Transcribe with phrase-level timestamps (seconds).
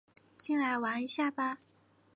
[0.35, 1.59] 进来玩一下吧